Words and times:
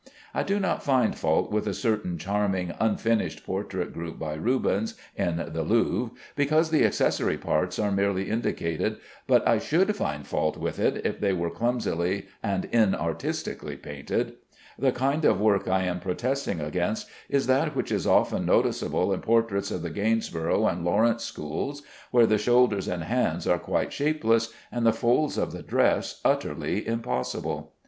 I 0.33 0.41
do 0.41 0.59
not 0.59 0.81
find 0.81 1.15
fault 1.15 1.51
with 1.51 1.67
a 1.67 1.75
certain 1.75 2.17
charming 2.17 2.73
unfinished 2.79 3.45
portrait 3.45 3.93
group 3.93 4.17
by 4.17 4.33
Rubens 4.33 4.95
in 5.15 5.35
the 5.53 5.61
Louvre, 5.61 6.13
because 6.35 6.71
the 6.71 6.83
accessory 6.83 7.37
parts 7.37 7.77
are 7.77 7.91
merely 7.91 8.27
indicated, 8.27 8.97
but 9.27 9.47
I 9.47 9.59
should 9.59 9.95
find 9.95 10.25
fault 10.25 10.57
with 10.57 10.79
it 10.79 11.05
if 11.05 11.19
they 11.19 11.33
were 11.33 11.51
clumsily 11.51 12.25
and 12.41 12.65
inartistically 12.71 13.79
painted. 13.79 14.37
The 14.79 14.91
kind 14.91 15.23
of 15.23 15.39
work 15.39 15.67
I 15.67 15.83
am 15.83 15.99
protesting 15.99 16.59
against 16.59 17.07
is 17.29 17.45
that 17.45 17.75
which 17.75 17.91
is 17.91 18.07
often 18.07 18.43
noticeable 18.43 19.13
in 19.13 19.21
portraits 19.21 19.69
of 19.69 19.83
the 19.83 19.91
Gainsborough 19.91 20.65
and 20.65 20.83
Lawrence 20.83 21.23
schools, 21.25 21.83
where 22.09 22.25
the 22.25 22.39
shoulders 22.39 22.87
and 22.87 23.03
hands 23.03 23.45
are 23.45 23.59
quite 23.59 23.93
shapeless, 23.93 24.51
and 24.71 24.83
the 24.83 24.93
folds 24.93 25.37
of 25.37 25.51
the 25.51 25.61
dress 25.61 26.21
utterly 26.25 26.87
impossible. 26.87 27.73